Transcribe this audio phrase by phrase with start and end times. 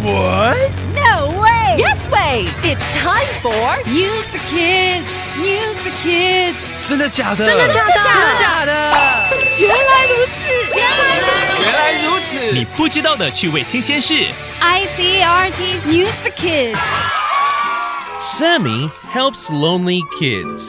[0.00, 0.56] What?
[0.94, 1.74] No way!
[1.76, 2.46] Yes way!
[2.62, 5.04] It's time for News for Kids!
[5.36, 6.54] News for Kids！
[6.80, 7.44] 真的假的？
[7.44, 7.92] 真的假的？
[7.94, 8.72] 真的假的？
[9.58, 10.76] 原来如此！
[10.76, 11.00] 原来
[11.64, 12.52] 原来如此！
[12.52, 14.14] 你不知道的趣味新鲜事。
[14.60, 16.78] ICRT's News for Kids.
[18.38, 20.62] Sammie helps lonely kids.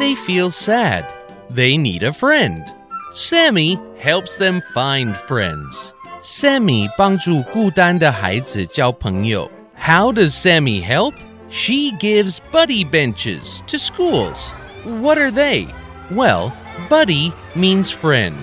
[0.00, 1.04] They feel sad.
[1.48, 2.64] They need a friend.
[3.12, 5.92] Sammie helps them find friends.
[6.22, 9.50] Sammie 帮助孤单的孩子交朋友。
[9.76, 11.14] How does Sammie help?
[11.50, 14.50] She gives buddy benches to schools.
[14.84, 15.66] What are they?
[16.12, 16.52] Well,
[16.88, 18.34] buddy means friend,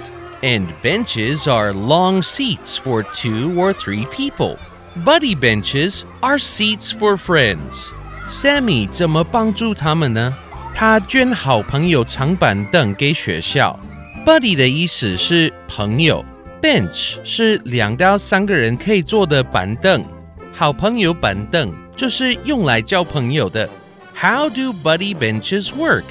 [0.42, 4.58] and benches are long seats for two or three people.
[5.06, 7.88] Buddy benches are seats for friends.
[8.28, 10.36] Sammie 怎么帮助他们呢？
[10.76, 13.80] 他捐好朋友长板凳给学校。
[14.26, 16.26] Buddy 的意思是朋友。
[16.61, 20.05] ，bench 是两到三个人可以坐的板凳，
[20.53, 23.69] 好朋友板凳就是用来交朋友的。
[24.15, 26.05] How do buddy benches work?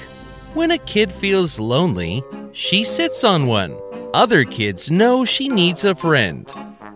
[0.53, 2.21] When a kid feels lonely,
[2.53, 3.71] she sits on one.
[4.11, 6.45] Other kids know she needs a friend.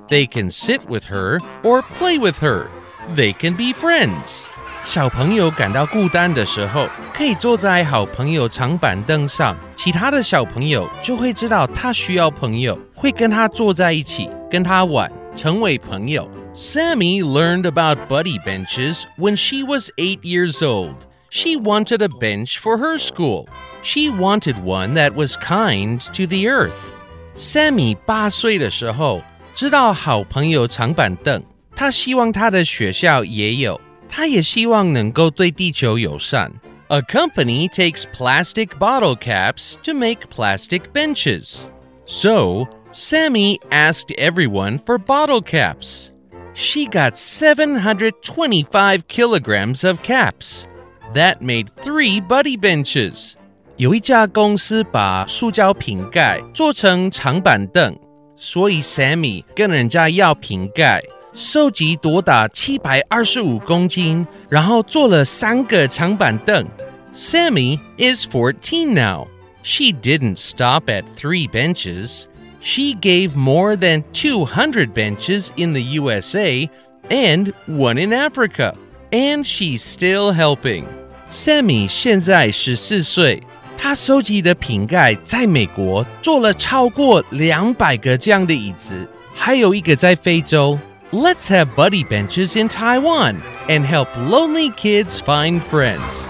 [0.08, 2.67] They can sit with her or play with her.
[3.16, 4.45] They can be friends.
[4.84, 16.28] 小朋友感到孤单的时候，可以坐在好朋友长板凳上，其他的小朋友就会知道他需要朋友，会跟他坐在一起，跟他玩，成为朋友。
[16.55, 20.97] Sammy learned about buddy benches when she was eight years old.
[21.30, 23.47] She wanted a bench for her school.
[23.83, 26.92] She wanted one that was kind to the earth.
[27.34, 29.22] Sammy 八岁的时候
[29.55, 31.42] 知道好朋友长板凳，
[31.75, 33.80] 他希望他的学校也有。
[34.15, 36.53] 他也希望能够对地球友善。
[36.89, 41.61] A company takes plastic bottle caps to make plastic benches.
[42.05, 46.11] So, Sammie asked everyone for bottle caps.
[46.53, 50.67] She got 725 kilograms of caps.
[51.15, 53.33] That made three buddy benches.
[53.78, 57.99] 有一家公司把塑胶瓶盖做成长板凳，
[58.37, 61.03] 所以 Sammie 跟人家要瓶盖，
[61.34, 66.66] 收集多达七百二十五公斤，然后做了三个长板凳。
[67.15, 69.26] Sammy is fourteen now.
[69.62, 72.25] She didn't stop at three benches.
[72.60, 76.69] She gave more than two hundred benches in the USA
[77.09, 78.75] and one in Africa.
[79.10, 80.84] And she's still helping.
[81.31, 83.42] Sammy 现在十四岁，
[83.78, 90.78] 她收集的瓶盖在美国做了超过两百个这样的椅子，还有一个在非洲。
[91.12, 96.28] Let's have buddy benches in Taiwan and help lonely kids find friends.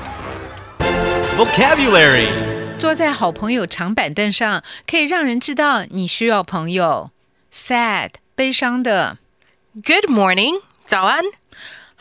[1.35, 2.29] Vocabulary.
[2.77, 7.09] 坐在好朋友长板凳上，可以让人知道你需要朋友。
[7.51, 9.17] Sad，悲伤的。
[9.73, 11.23] Good morning，早安。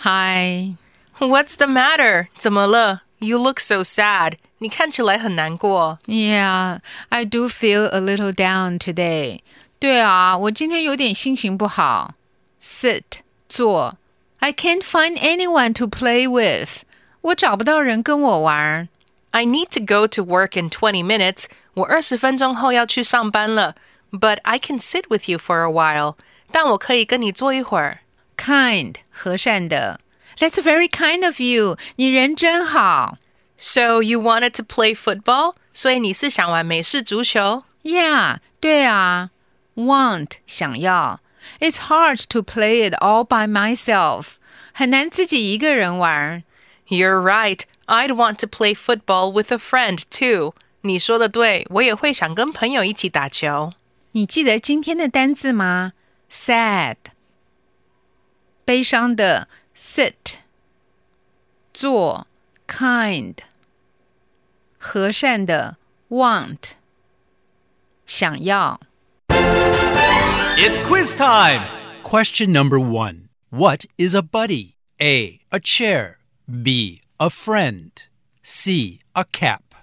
[0.00, 0.76] Hi，
[1.18, 2.26] What's the matter？
[2.36, 3.02] 怎么了？
[3.18, 4.34] You look so sad。
[4.58, 5.98] 你看起来很难过。
[6.06, 9.40] Yeah, I do feel a little down today.
[9.78, 12.14] 对啊，我今天有点心情不好。
[12.60, 13.96] Sit 坐，
[14.38, 16.82] I can't find anyone to play with.
[17.20, 18.88] 我找不到人跟我玩。
[19.30, 21.44] I need to go to work in twenty minutes。
[21.74, 23.74] 我二十分钟后要去上班了。
[24.10, 26.16] But I can sit with you for a while。
[26.50, 28.00] 但我可以跟你坐一会儿。
[28.36, 30.00] Kind 和善的。
[30.38, 31.76] That's very kind of you.
[31.96, 33.18] 你人真好。
[33.58, 35.54] So you wanted to play football？
[35.74, 39.30] 所以你是想玩美式足球 Yeah，对啊。
[39.74, 41.20] Want 想要。
[41.60, 44.34] It's hard to play it all by myself.
[44.72, 46.42] 很难自己一个人玩。
[46.88, 50.54] ？You're right。I'd want to play football with a friend too。
[50.80, 53.72] 你说的对，我也会想跟朋友一起打球。
[54.12, 55.92] 你记得今天的单字吗？
[56.28, 56.96] Sad，
[58.64, 59.46] 悲伤的；
[59.76, 60.38] sit，
[61.72, 62.26] 坐；
[62.66, 63.36] kind，
[64.78, 65.76] 和善的；
[66.08, 66.58] want，
[68.04, 68.80] 想要。
[70.63, 71.67] It's quiz time.
[72.03, 74.75] Question number one What is a buddy?
[75.01, 75.39] A.
[75.51, 76.19] A chair.
[76.45, 77.01] B.
[77.19, 77.91] A friend.
[78.43, 78.99] C.
[79.15, 79.73] A cap.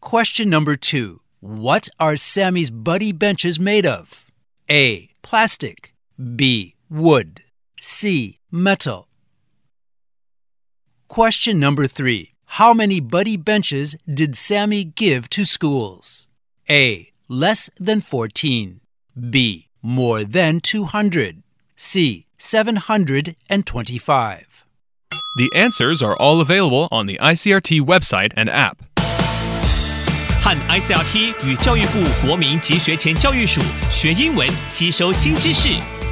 [0.00, 4.32] Question number two What are Sammie's buddy benches made of?
[4.68, 5.08] A.
[5.22, 5.94] Plastic.
[6.34, 6.74] B.
[6.90, 7.42] Wood.
[7.80, 8.40] C.
[8.50, 9.06] Metal.
[11.06, 16.26] Question number three How many buddy benches did Sammie give to schools?
[16.68, 18.79] A Less than 14.
[19.31, 19.67] B.
[19.81, 21.41] More than 200.
[21.75, 22.25] C.
[22.37, 24.65] 725.
[25.37, 28.79] The answers are all available on the ICRT website and app.
[30.41, 33.61] 和 ICRT 与教育部国民及学前教育署
[33.91, 35.67] 学英文，吸收新知识。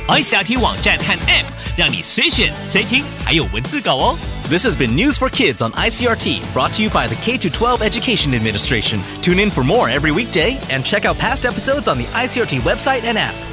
[0.07, 1.45] iCRT 网站和 App，
[1.77, 4.17] 让你随选随听，还有文字稿哦。
[4.52, 7.80] This has been News for Kids on ICRT, brought to you by the K 12
[7.80, 9.00] Education Administration.
[9.22, 13.04] Tune in for more every weekday and check out past episodes on the ICRT website
[13.04, 13.51] and app.